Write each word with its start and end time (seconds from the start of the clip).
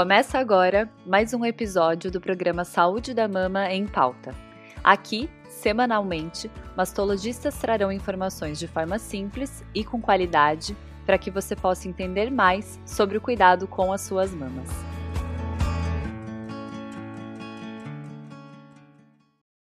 Começa 0.00 0.38
agora 0.38 0.90
mais 1.04 1.34
um 1.34 1.44
episódio 1.44 2.10
do 2.10 2.22
programa 2.22 2.64
Saúde 2.64 3.12
da 3.12 3.28
Mama 3.28 3.70
em 3.70 3.86
Pauta. 3.86 4.34
Aqui, 4.82 5.28
semanalmente, 5.46 6.50
mastologistas 6.74 7.58
trarão 7.58 7.92
informações 7.92 8.58
de 8.58 8.66
forma 8.66 8.98
simples 8.98 9.62
e 9.74 9.84
com 9.84 10.00
qualidade 10.00 10.74
para 11.04 11.18
que 11.18 11.30
você 11.30 11.54
possa 11.54 11.86
entender 11.86 12.30
mais 12.30 12.80
sobre 12.86 13.18
o 13.18 13.20
cuidado 13.20 13.68
com 13.68 13.92
as 13.92 14.00
suas 14.00 14.34
mamas. 14.34 14.70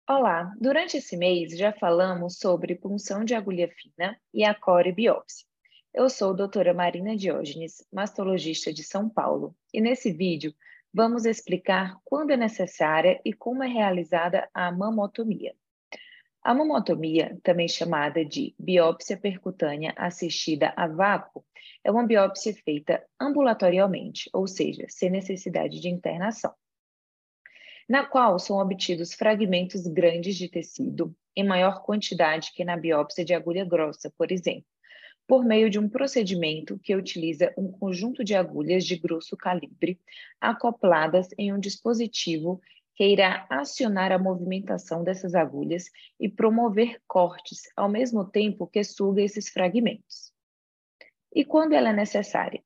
Olá, 0.08 0.53
durante 0.62 0.98
esse 0.98 1.17
mês 1.17 1.58
já 1.58 1.73
falamos 1.73 2.38
sobre 2.38 2.76
punção 2.76 3.26
de 3.26 3.34
agulha 3.34 3.67
fina 3.70 4.16
e 4.31 4.44
a 4.44 4.53
core 4.53 4.91
biópsia. 4.91 5.50
Eu 5.94 6.10
sou 6.10 6.34
doutora 6.34 6.73
Marina 6.73 7.18
Diógenes, 7.18 7.86
mastologista 7.91 8.72
de 8.72 8.82
São 8.82 9.09
Paulo, 9.09 9.54
e 9.73 9.82
nesse 9.82 10.09
vídeo 10.09 10.55
vamos 10.94 11.26
explicar 11.26 11.99
quando 12.05 12.32
é 12.32 12.38
necessária 12.38 13.20
e 13.26 13.34
como 13.34 13.62
é 13.62 13.68
realizada 13.68 14.49
a 14.54 14.72
mamotomia. 14.72 15.54
A 16.41 16.54
mamotomia, 16.54 17.38
também 17.44 17.68
chamada 17.68 18.23
de 18.23 18.55
biópsia 18.58 19.18
percutânea 19.18 19.94
assistida 19.98 20.73
a 20.77 20.88
vácuo, 20.88 21.44
é 21.84 21.91
uma 21.91 22.08
biópsia 22.08 22.54
feita 22.54 23.05
ambulatorialmente, 23.20 24.30
ou 24.32 24.48
seja, 24.48 24.85
sem 24.88 25.10
necessidade 25.10 25.82
de 25.82 25.90
internação, 25.90 26.54
na 27.88 28.05
qual 28.05 28.40
são 28.40 28.60
obtidos 28.60 29.13
fragmentos 29.13 29.85
grandes 29.88 30.38
de 30.38 30.48
tecido, 30.48 31.13
em 31.35 31.46
maior 31.46 31.84
quantidade 31.84 32.54
que 32.54 32.63
na 32.63 32.77
biópsia 32.77 33.26
de 33.26 33.34
agulha 33.34 33.66
grossa, 33.66 34.10
por 34.18 34.32
exemplo 34.32 34.70
por 35.31 35.45
meio 35.45 35.70
de 35.70 35.80
um 35.80 35.88
procedimento 35.88 36.77
que 36.80 36.94
utiliza 36.94 37.53
um 37.55 37.71
conjunto 37.71 38.21
de 38.21 38.35
agulhas 38.35 38.84
de 38.84 38.98
grosso 38.98 39.38
calibre 39.38 39.98
acopladas 40.41 41.29
em 41.37 41.54
um 41.54 41.57
dispositivo 41.57 42.60
que 42.93 43.05
irá 43.05 43.48
acionar 43.49 44.12
a 44.12 44.20
movimentação 44.20 45.05
dessas 45.05 45.34
agulhas 45.34 45.85
e 46.20 46.27
promover 46.27 47.02
cortes, 47.07 47.62
ao 47.77 47.87
mesmo 47.87 48.26
tempo 48.26 48.68
que 48.68 48.84
suga 48.84 49.21
esses 49.21 49.48
fragmentos. 49.48 50.34
E 51.34 51.46
quando 51.46 51.71
ela 51.71 51.91
é 51.91 51.93
necessária? 51.93 52.62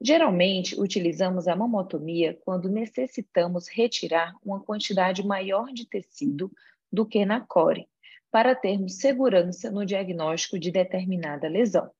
Geralmente, 0.00 0.80
utilizamos 0.80 1.48
a 1.48 1.56
mamotomia 1.56 2.38
quando 2.44 2.68
necessitamos 2.68 3.66
retirar 3.66 4.36
uma 4.44 4.60
quantidade 4.60 5.26
maior 5.26 5.72
de 5.72 5.84
tecido 5.84 6.48
do 6.92 7.04
que 7.04 7.26
na 7.26 7.40
core, 7.40 7.88
para 8.30 8.54
termos 8.54 8.98
segurança 8.98 9.70
no 9.70 9.84
diagnóstico 9.84 10.58
de 10.58 10.70
determinada 10.70 11.48
lesão. 11.48 11.90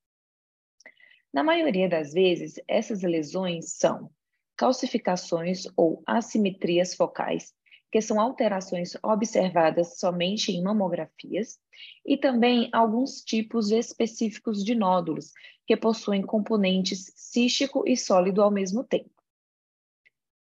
Na 1.32 1.42
maioria 1.42 1.88
das 1.88 2.12
vezes, 2.12 2.54
essas 2.66 3.02
lesões 3.02 3.72
são 3.72 4.10
calcificações 4.56 5.64
ou 5.76 6.02
assimetrias 6.06 6.94
focais, 6.94 7.54
que 7.90 8.00
são 8.00 8.20
alterações 8.20 8.96
observadas 9.02 9.98
somente 9.98 10.52
em 10.52 10.62
mamografias, 10.62 11.58
e 12.04 12.16
também 12.16 12.68
alguns 12.72 13.22
tipos 13.22 13.70
específicos 13.70 14.64
de 14.64 14.74
nódulos, 14.74 15.32
que 15.66 15.76
possuem 15.76 16.22
componentes 16.22 17.12
cístico 17.14 17.84
e 17.86 17.96
sólido 17.96 18.42
ao 18.42 18.50
mesmo 18.50 18.84
tempo. 18.84 19.10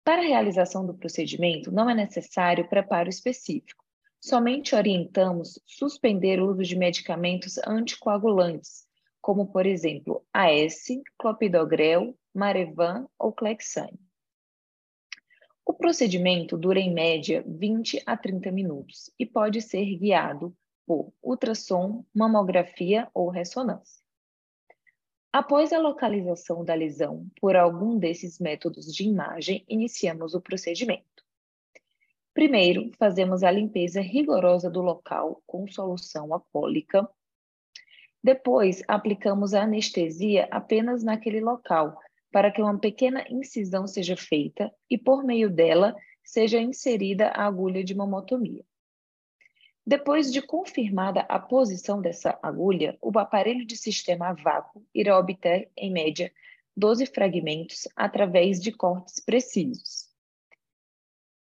Para 0.04 0.22
a 0.22 0.26
realização 0.26 0.86
do 0.86 0.94
procedimento, 0.94 1.72
não 1.72 1.90
é 1.90 1.96
necessário 1.96 2.70
preparo 2.70 3.10
específico. 3.10 3.85
Somente 4.28 4.76
orientamos 4.76 5.60
suspender 5.68 6.42
o 6.42 6.50
uso 6.50 6.64
de 6.64 6.76
medicamentos 6.76 7.60
anticoagulantes, 7.60 8.88
como, 9.22 9.46
por 9.52 9.68
exemplo, 9.68 10.26
AS, 10.34 10.88
clopidogrel, 11.16 12.18
Marevan 12.34 13.08
ou 13.20 13.32
Clexane. 13.32 14.00
O 15.64 15.76
procedimento 15.76 16.58
dura 16.58 16.80
em 16.80 16.92
média 16.92 17.46
20 17.48 18.02
a 18.04 18.18
30 18.18 18.52
minutos 18.52 19.12
e 19.20 19.28
pode 19.28 19.62
ser 19.62 19.86
guiado 19.96 20.58
por 20.88 21.14
ultrassom, 21.22 22.04
mamografia 22.12 23.08
ou 23.14 23.30
ressonância. 23.30 24.04
Após 25.32 25.72
a 25.72 25.78
localização 25.78 26.66
da 26.66 26.74
lesão 26.74 27.30
por 27.40 27.56
algum 27.56 27.96
desses 28.00 28.40
métodos 28.40 28.92
de 28.92 29.04
imagem, 29.04 29.64
iniciamos 29.70 30.34
o 30.34 30.42
procedimento. 30.42 31.15
Primeiro, 32.36 32.92
fazemos 33.00 33.44
a 33.44 33.50
limpeza 33.50 34.02
rigorosa 34.02 34.70
do 34.70 34.82
local 34.82 35.42
com 35.48 35.66
solução 35.70 36.34
alcoólica. 36.34 37.10
Depois, 38.22 38.84
aplicamos 38.90 39.54
a 39.54 39.64
anestesia 39.64 40.46
apenas 40.52 41.02
naquele 41.02 41.40
local, 41.40 41.98
para 42.34 42.52
que 42.52 42.62
uma 42.62 42.78
pequena 42.78 43.26
incisão 43.30 43.88
seja 43.88 44.18
feita 44.18 44.70
e, 44.90 44.98
por 44.98 45.24
meio 45.24 45.50
dela, 45.50 45.96
seja 46.22 46.60
inserida 46.60 47.30
a 47.30 47.46
agulha 47.46 47.82
de 47.82 47.96
mamotomia. 47.96 48.66
Depois 49.88 50.30
de 50.30 50.42
confirmada 50.42 51.22
a 51.30 51.40
posição 51.40 52.02
dessa 52.02 52.38
agulha, 52.44 52.98
o 53.02 53.18
aparelho 53.18 53.66
de 53.66 53.78
sistema 53.78 54.28
a 54.28 54.34
vácuo 54.34 54.86
irá 54.94 55.18
obter, 55.18 55.72
em 55.78 55.90
média, 55.90 56.30
12 56.76 57.06
fragmentos 57.06 57.88
através 57.96 58.60
de 58.60 58.74
cortes 58.74 59.24
precisos. 59.24 60.05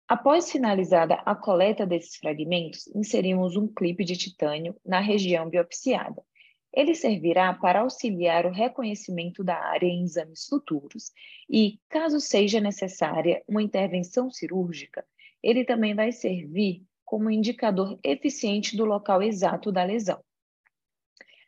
Após 0.09 0.51
finalizada 0.51 1.17
a 1.17 1.35
coleta 1.35 1.85
desses 1.85 2.17
fragmentos, 2.17 2.87
inserimos 2.97 3.57
um 3.57 3.69
clipe 3.69 4.07
de 4.07 4.17
titânio 4.17 4.75
na 4.83 5.01
região 5.01 5.51
biopsiada. 5.51 6.25
Ele 6.73 6.95
servirá 6.95 7.53
para 7.53 7.81
auxiliar 7.81 8.47
o 8.47 8.51
reconhecimento 8.51 9.45
da 9.45 9.57
área 9.57 9.87
em 9.87 10.03
exames 10.03 10.47
futuros 10.47 11.13
e, 11.47 11.79
caso 11.91 12.21
seja 12.21 12.59
necessária 12.59 13.43
uma 13.47 13.63
intervenção 13.63 14.31
cirúrgica, 14.31 15.05
ele 15.43 15.63
também 15.63 15.95
vai 15.95 16.11
servir 16.11 16.83
como 17.05 17.31
indicador 17.31 17.99
eficiente 18.03 18.79
do 18.79 18.87
local 18.87 19.23
exato 19.23 19.71
da 19.71 19.85
lesão. 19.85 20.25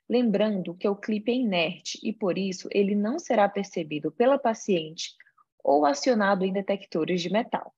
Lembrando 0.07 0.75
que 0.75 0.89
o 0.89 0.97
clipe 0.97 1.33
é 1.33 1.37
inerte 1.37 1.99
e, 2.03 2.13
por 2.13 2.37
isso, 2.37 2.69
ele 2.73 2.95
não 2.95 3.19
será 3.19 3.49
percebido 3.49 4.13
pela 4.13 4.39
paciente 4.39 5.15
ou 5.65 5.87
acionado 5.87 6.45
em 6.45 6.53
detectores 6.53 7.23
de 7.23 7.31
metal. 7.31 7.75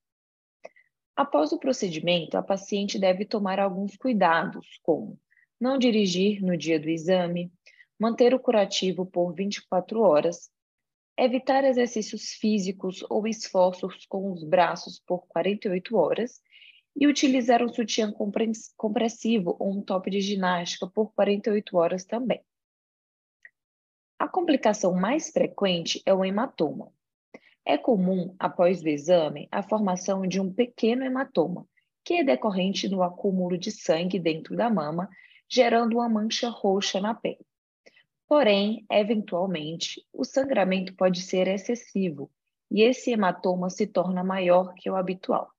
Após 1.15 1.53
o 1.53 1.59
procedimento, 1.59 2.37
a 2.37 2.43
paciente 2.43 2.99
deve 2.99 3.25
tomar 3.25 3.61
alguns 3.61 3.97
cuidados, 3.97 4.79
como 4.83 5.19
não 5.61 5.79
dirigir 5.79 6.43
no 6.43 6.57
dia 6.57 6.81
do 6.81 6.89
exame, 6.89 7.53
manter 7.99 8.35
o 8.35 8.41
curativo 8.41 9.07
por 9.07 9.33
24 9.33 10.01
horas, 10.01 10.51
evitar 11.17 11.65
exercícios 11.65 12.31
físicos 12.33 13.05
ou 13.09 13.29
esforços 13.29 14.07
com 14.07 14.33
os 14.33 14.43
braços 14.43 14.99
por 15.07 15.27
48 15.29 15.97
horas 15.97 16.41
e 16.97 17.07
utilizar 17.07 17.63
um 17.63 17.69
sutiã 17.69 18.13
compressivo 18.77 19.57
ou 19.59 19.79
um 19.79 19.83
top 19.83 20.11
de 20.11 20.21
ginástica 20.21 20.87
por 20.87 21.13
48 21.15 21.77
horas 21.77 22.05
também. 22.05 22.43
A 24.19 24.27
complicação 24.29 24.95
mais 24.95 25.31
frequente 25.31 26.03
é 26.07 26.15
o 26.15 26.25
hematoma, 26.25 26.93
é 27.65 27.79
comum, 27.79 28.35
após 28.39 28.83
o 28.83 28.89
exame, 28.89 29.49
a 29.51 29.63
formação 29.63 30.27
de 30.27 30.41
um 30.41 30.53
pequeno 30.53 31.05
hematoma, 31.05 31.67
que 32.05 32.15
é 32.15 32.25
decorrente 32.25 32.89
do 32.89 33.03
acúmulo 33.03 33.57
de 33.57 33.71
sangue 33.71 34.19
dentro 34.19 34.57
da 34.57 34.69
mama, 34.69 35.09
gerando 35.49 35.99
uma 35.99 36.09
mancha 36.09 36.49
roxa 36.49 37.01
na 37.01 37.15
pele. 37.15 37.45
Porém, 38.27 38.85
eventualmente, 38.91 40.05
o 40.13 40.25
sangramento 40.25 40.95
pode 40.95 41.21
ser 41.21 41.47
excessivo 41.49 42.31
e 42.71 42.83
esse 42.83 43.11
hematoma 43.11 43.69
se 43.69 43.87
torna 43.87 44.25
maior 44.25 44.73
que 44.75 44.91
o 44.91 44.97
habitual. 44.97 45.51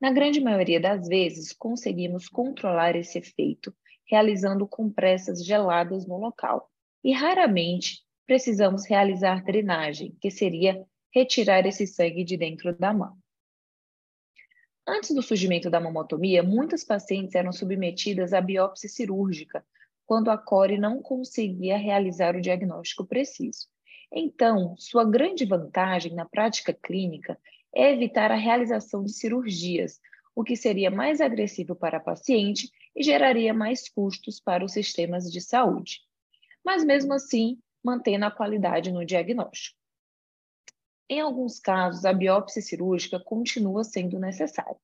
Na 0.00 0.12
grande 0.12 0.40
maioria 0.40 0.80
das 0.80 1.08
vezes, 1.08 1.52
conseguimos 1.52 2.28
controlar 2.28 2.96
esse 2.96 3.18
efeito 3.18 3.74
realizando 4.06 4.66
compressas 4.66 5.44
geladas 5.44 6.06
no 6.06 6.16
local 6.16 6.70
e 7.02 7.12
raramente 7.12 8.05
precisamos 8.26 8.84
realizar 8.84 9.44
drenagem, 9.44 10.16
que 10.20 10.30
seria 10.30 10.84
retirar 11.14 11.64
esse 11.66 11.86
sangue 11.86 12.24
de 12.24 12.36
dentro 12.36 12.76
da 12.76 12.92
mão. 12.92 13.16
Antes 14.86 15.14
do 15.14 15.22
surgimento 15.22 15.70
da 15.70 15.80
mamotomia, 15.80 16.42
muitas 16.42 16.84
pacientes 16.84 17.34
eram 17.34 17.52
submetidas 17.52 18.32
à 18.32 18.40
biópsia 18.40 18.88
cirúrgica, 18.88 19.64
quando 20.04 20.30
a 20.30 20.38
core 20.38 20.78
não 20.78 21.02
conseguia 21.02 21.76
realizar 21.76 22.36
o 22.36 22.40
diagnóstico 22.40 23.04
preciso. 23.04 23.66
Então, 24.12 24.76
sua 24.78 25.04
grande 25.04 25.44
vantagem 25.44 26.14
na 26.14 26.24
prática 26.24 26.72
clínica 26.72 27.36
é 27.74 27.92
evitar 27.92 28.30
a 28.30 28.36
realização 28.36 29.02
de 29.02 29.12
cirurgias, 29.12 30.00
o 30.34 30.44
que 30.44 30.54
seria 30.54 30.90
mais 30.90 31.20
agressivo 31.20 31.74
para 31.74 31.96
a 31.96 32.00
paciente 32.00 32.70
e 32.94 33.02
geraria 33.02 33.52
mais 33.52 33.88
custos 33.88 34.38
para 34.38 34.64
os 34.64 34.72
sistemas 34.72 35.30
de 35.30 35.40
saúde. 35.40 36.00
Mas, 36.64 36.84
mesmo 36.84 37.12
assim, 37.12 37.58
mantendo 37.86 38.26
a 38.26 38.30
qualidade 38.32 38.90
no 38.90 39.04
diagnóstico. 39.04 39.78
Em 41.08 41.20
alguns 41.20 41.60
casos, 41.60 42.04
a 42.04 42.12
biópsia 42.12 42.60
cirúrgica 42.60 43.20
continua 43.20 43.84
sendo 43.84 44.18
necessária. 44.18 44.76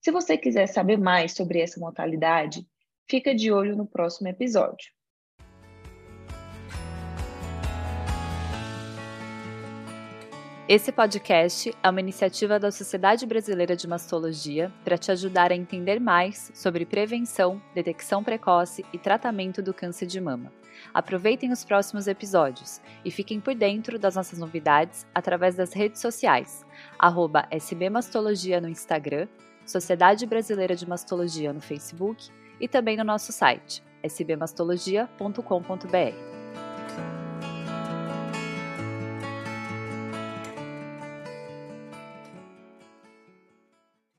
Se 0.00 0.10
você 0.10 0.38
quiser 0.38 0.66
saber 0.66 0.96
mais 0.96 1.32
sobre 1.32 1.60
essa 1.60 1.78
modalidade, 1.78 2.66
fica 3.06 3.34
de 3.34 3.52
olho 3.52 3.76
no 3.76 3.86
próximo 3.86 4.28
episódio. 4.28 4.90
Esse 10.68 10.92
podcast 10.92 11.74
é 11.82 11.88
uma 11.88 12.00
iniciativa 12.00 12.60
da 12.60 12.70
Sociedade 12.70 13.24
Brasileira 13.24 13.74
de 13.74 13.88
Mastologia 13.88 14.70
para 14.84 14.98
te 14.98 15.10
ajudar 15.10 15.50
a 15.50 15.56
entender 15.56 15.98
mais 15.98 16.52
sobre 16.52 16.84
prevenção, 16.84 17.58
detecção 17.74 18.22
precoce 18.22 18.84
e 18.92 18.98
tratamento 18.98 19.62
do 19.62 19.72
câncer 19.72 20.04
de 20.04 20.20
mama. 20.20 20.52
Aproveitem 20.92 21.50
os 21.50 21.64
próximos 21.64 22.06
episódios 22.06 22.82
e 23.02 23.10
fiquem 23.10 23.40
por 23.40 23.54
dentro 23.54 23.98
das 23.98 24.14
nossas 24.14 24.38
novidades 24.38 25.06
através 25.14 25.54
das 25.54 25.72
redes 25.72 26.02
sociais, 26.02 26.66
SBMastologia 27.50 28.60
no 28.60 28.68
Instagram, 28.68 29.26
Sociedade 29.64 30.26
Brasileira 30.26 30.76
de 30.76 30.86
Mastologia 30.86 31.50
no 31.50 31.62
Facebook 31.62 32.28
e 32.60 32.68
também 32.68 32.94
no 32.94 33.04
nosso 33.04 33.32
site 33.32 33.82
sbmastologia.com.br. 34.04 36.87